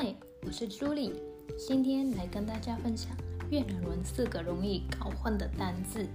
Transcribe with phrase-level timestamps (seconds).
[0.00, 1.12] 嗨，我是朱莉，
[1.58, 3.10] 今天来跟大家分享
[3.50, 6.06] 越南文四个容易搞混的单字，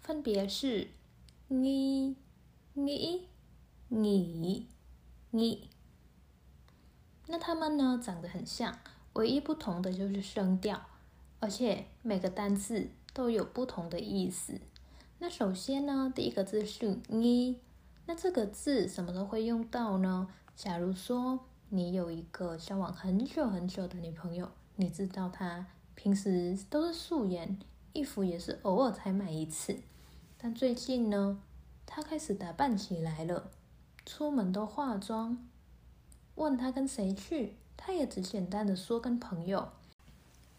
[0.00, 0.88] 分别是
[1.50, 2.14] nghi、
[2.74, 3.20] nghĩ、
[3.90, 4.64] nghỉ、
[5.30, 5.58] nghỉ。
[7.26, 8.78] 那它们呢长得很像，
[9.12, 10.86] 唯一不同的就是声调，
[11.38, 14.58] 而且每个单字都有不同的意思。
[15.18, 17.58] 那首先呢，第一个字是你。
[18.06, 20.28] 那这个字什么时候会用到呢？
[20.54, 21.40] 假如说
[21.70, 27.58] 你有一个交往很久很久的女朋友，你知道她平时都是素颜，
[27.94, 29.78] 衣服也是偶尔才买一次，
[30.36, 31.40] 但最近呢，
[31.86, 33.50] 她开始打扮起来了，
[34.04, 35.38] 出门都化妆。
[36.34, 39.70] 问她跟谁去，她也只简单的说跟朋友。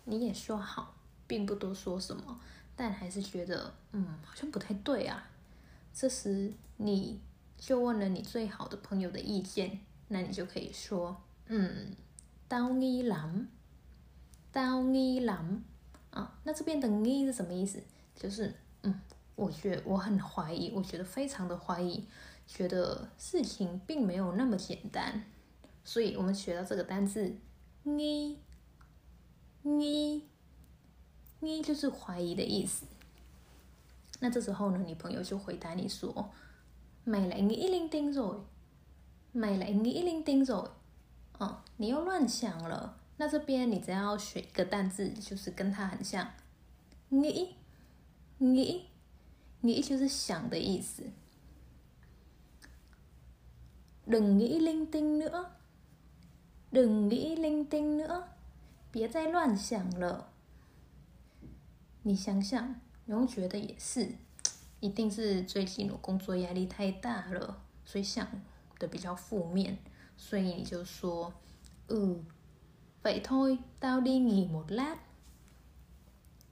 [0.05, 0.95] 你也说好，
[1.27, 2.39] 并不多说什么，
[2.75, 5.29] 但还是觉得嗯，好像不太对啊。
[5.93, 7.21] 这时你。
[7.57, 11.95] 就问了你最好的朋友的意见，那你就可以说，嗯，
[12.47, 13.47] 刀一郎，
[14.51, 15.63] 刀一郎
[16.11, 16.37] 啊。
[16.43, 17.81] 那这边的一是什么意思？
[18.15, 19.01] 就是，嗯，
[19.35, 22.05] 我觉我很怀疑，我觉得非常的怀疑，
[22.45, 25.23] 觉得事情并没有那么简单。
[25.83, 27.35] 所以我们学到这个单字，
[27.83, 28.37] 一，
[29.63, 30.23] 一，
[31.39, 32.85] 一就是怀疑的意思。
[34.19, 36.31] 那这时候呢，你朋友就回答你说。
[37.05, 38.39] 买来你一零丁 rồi，
[39.31, 40.71] 买来你一零丁 rồi，
[41.37, 42.97] 哦，你又乱想了。
[43.17, 46.31] 那这边你只要选一个单字，就是跟它很像，
[47.09, 47.55] 你，
[48.39, 48.87] 你，
[49.61, 51.03] 你就是想的意思。
[54.07, 58.23] đừng nghĩ linh tinh nữa，đừng nghĩ linh tinh nữa，
[58.91, 60.31] 别再乱想了。
[62.01, 64.15] 你想想，你会觉得也是。
[64.85, 68.27] 一定是最近我工作压力太大了，所以想
[68.77, 69.79] 的比较负面，
[70.15, 71.33] 所以你就说，
[71.87, 72.23] 嗯
[73.01, 74.97] ，vậy thôi tao đi nghỉ một lát，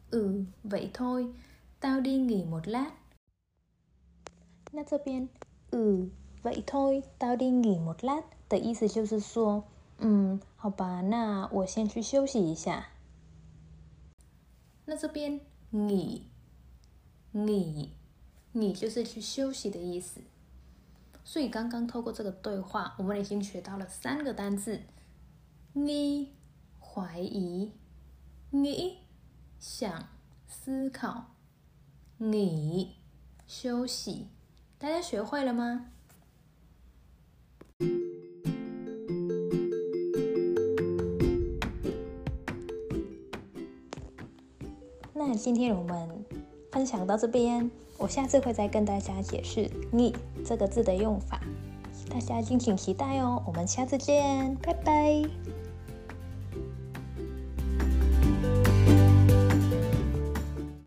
[0.10, 1.32] 嗯，vậy thôi
[1.80, 2.92] tao đi nghỉ một lát。
[4.72, 5.30] 那这边，
[5.72, 6.10] 嗯
[6.42, 9.64] ，vậy thôi tao đi nghỉ một lát 的意思就是说，
[10.00, 12.90] 嗯，好吧，那我先去休息一下。
[14.86, 16.32] 那这边，你，
[17.32, 17.92] 你。
[18.56, 20.22] 你就是去休息的意思，
[21.24, 24.82] 所以刚刚透过这个对话，我们已经学到了三个单字：
[25.74, 26.34] 你
[26.80, 27.72] 怀疑，
[28.52, 29.00] 你
[29.60, 30.08] 想
[30.48, 31.32] 思考，
[32.18, 32.98] 你
[33.48, 34.28] 休息。
[34.78, 35.88] 大家学会了吗？
[45.16, 46.24] 那今天我们
[46.72, 47.72] 分享到这边。
[47.98, 50.16] 我下次会再跟大家解释“你”
[50.46, 51.40] 这个字的用法，
[52.10, 53.42] 大家敬请期待哦。
[53.46, 55.24] 我们下次见，拜拜。